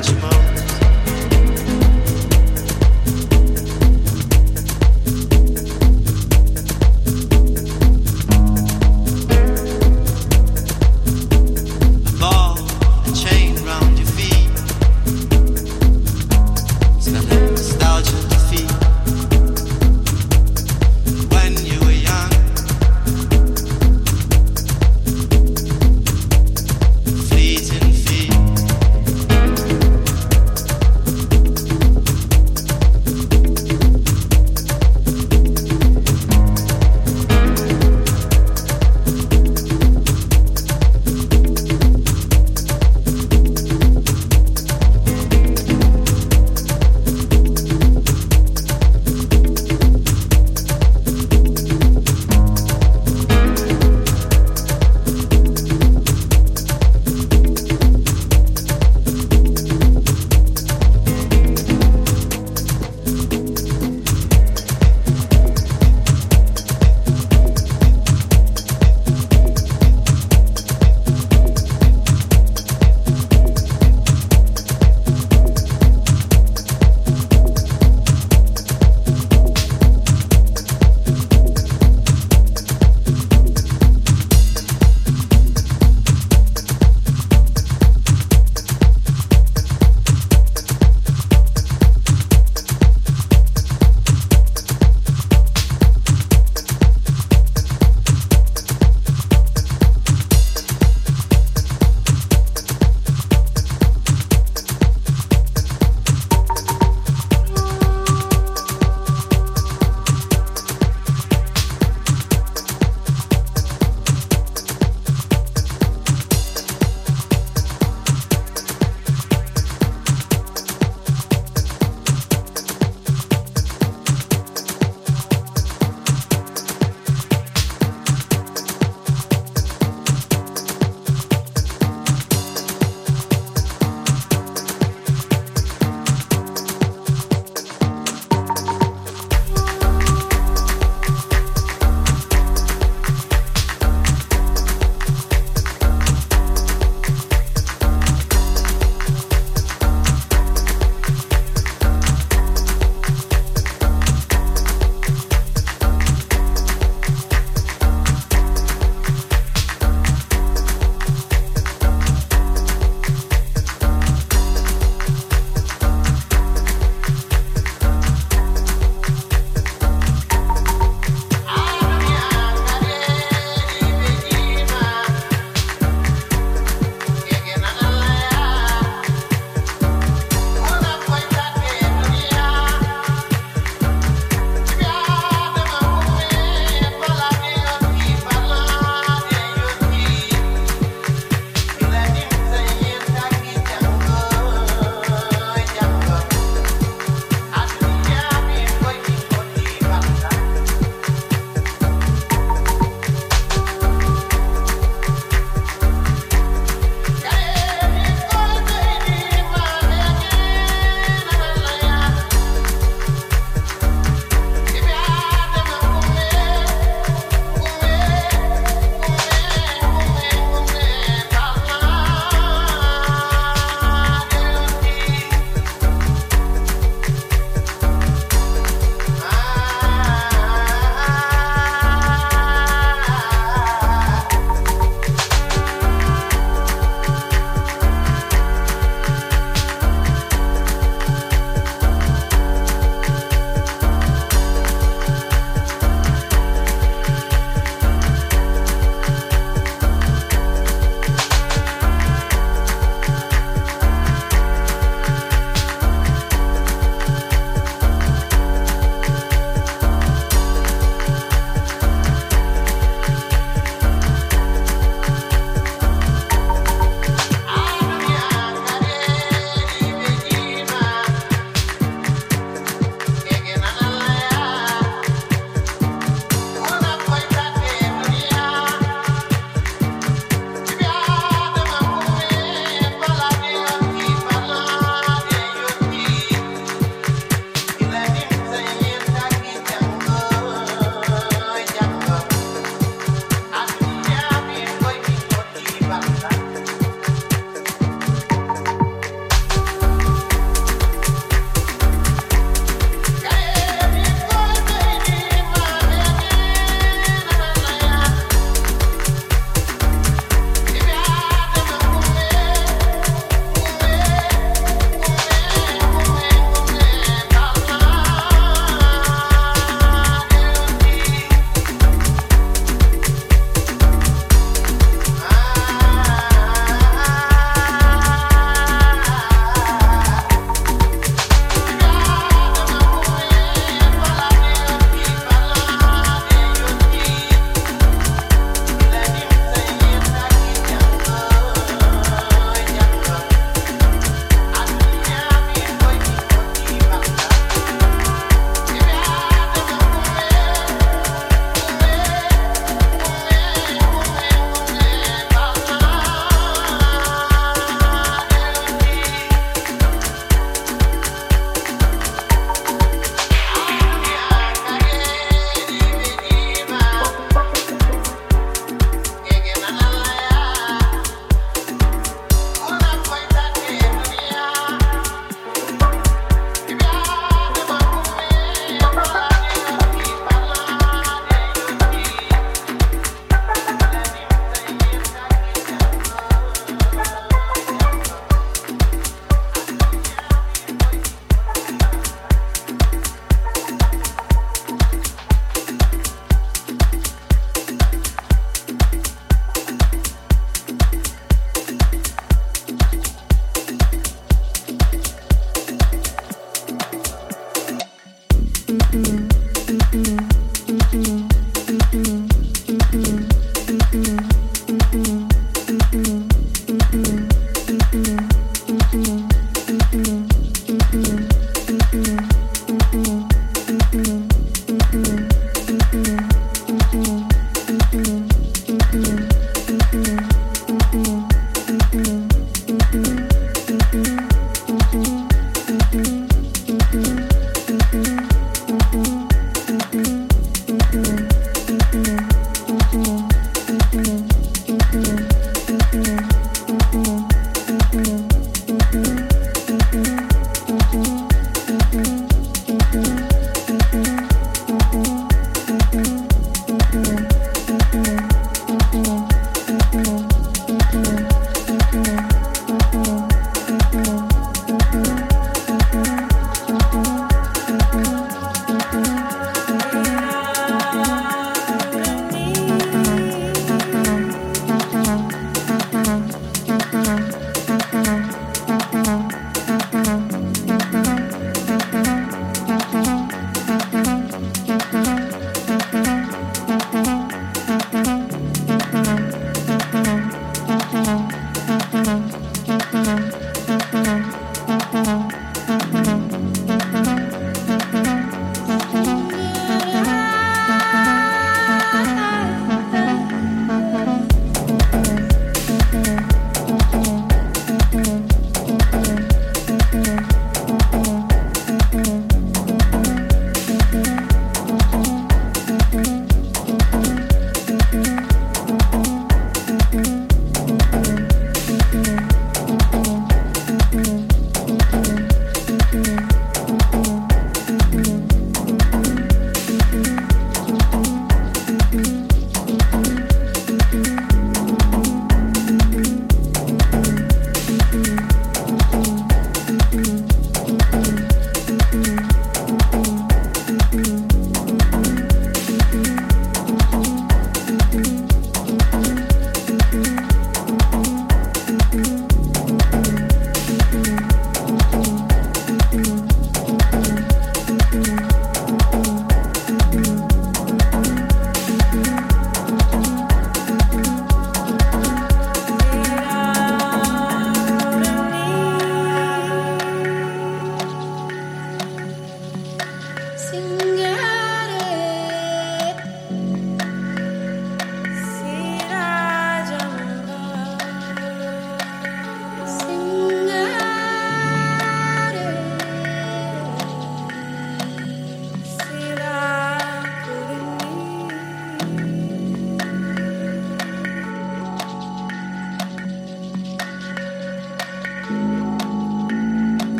[0.00, 0.39] de mão.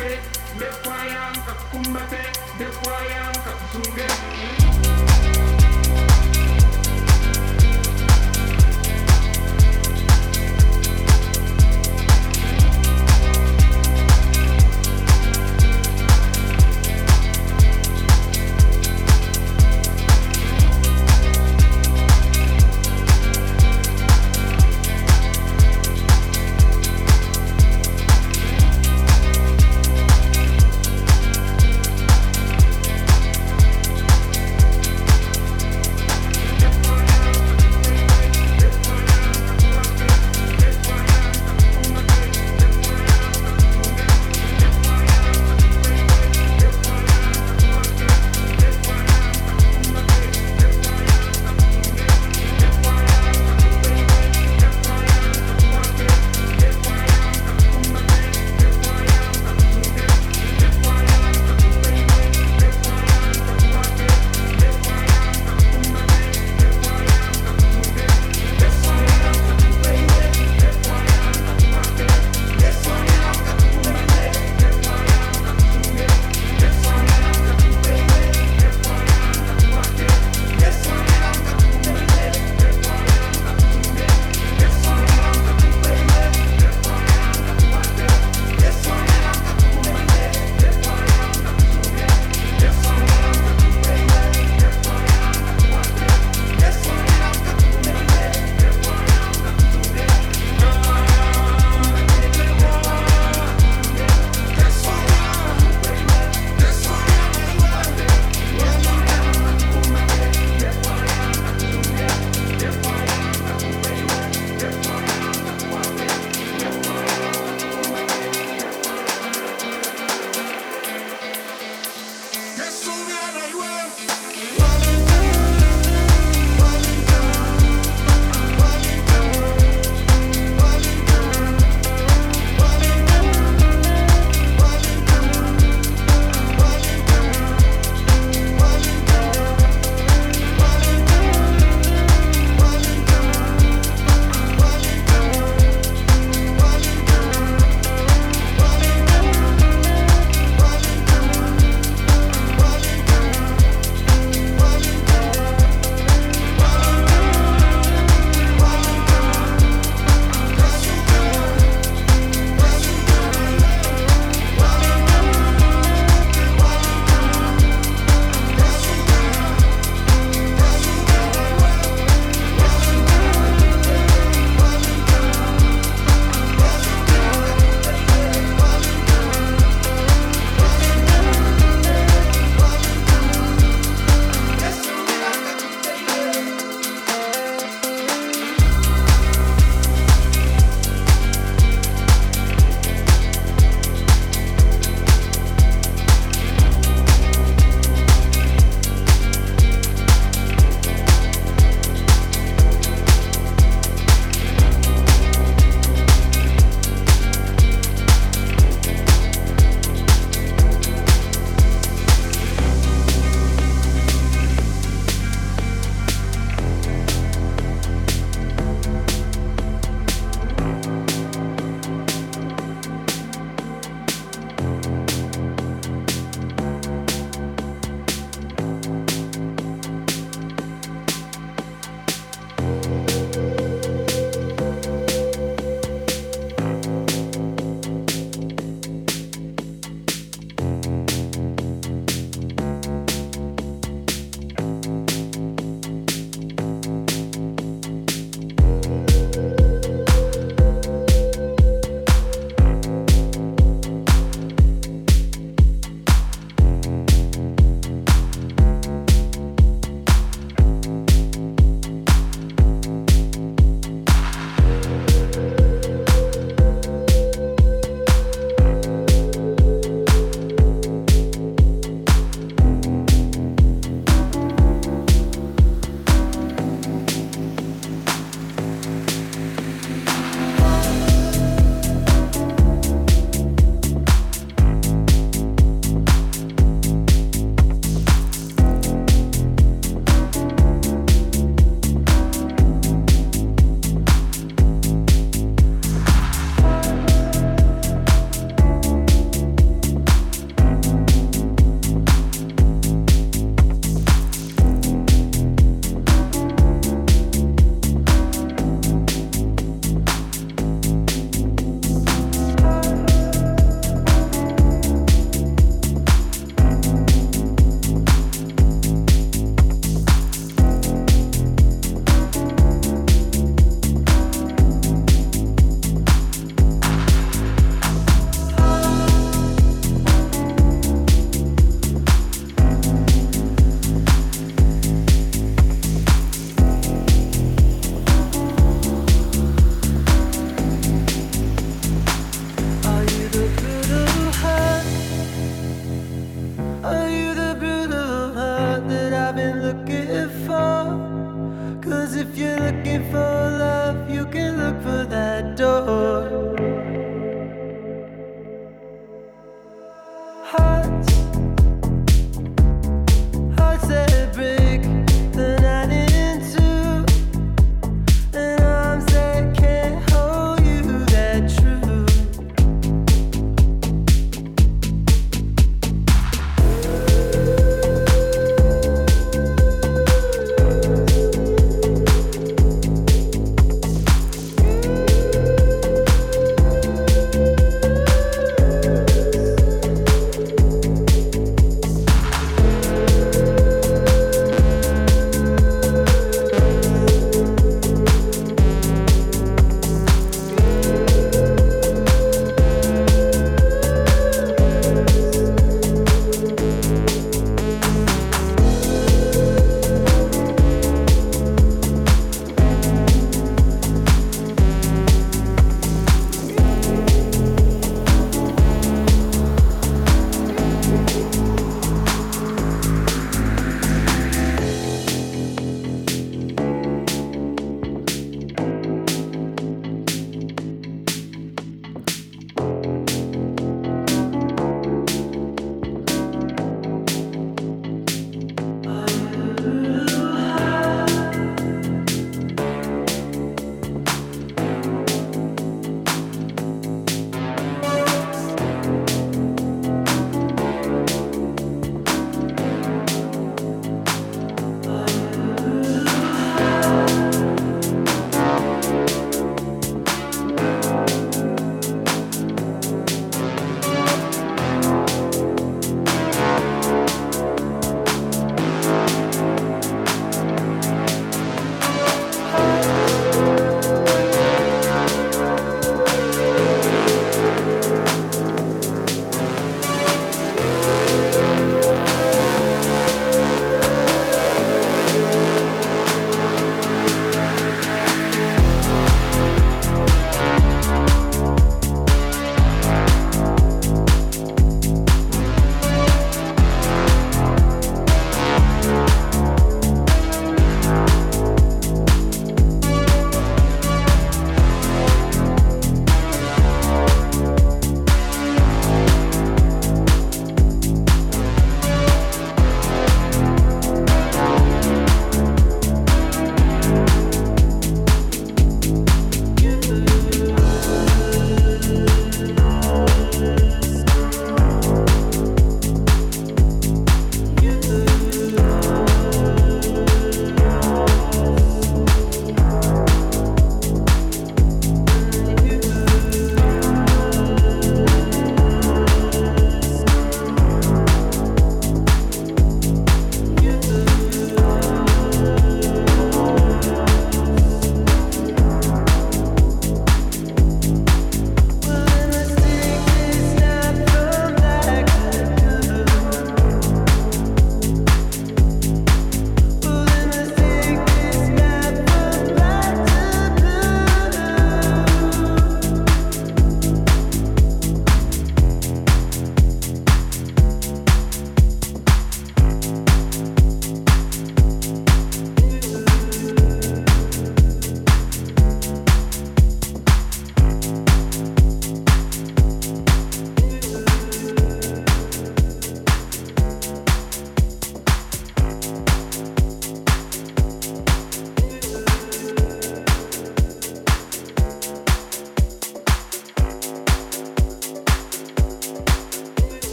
[0.00, 0.18] kumbate,
[0.58, 2.22] de kwayanka kumbate,
[2.58, 4.59] de kwayanka zunge.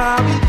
[0.00, 0.47] I'll be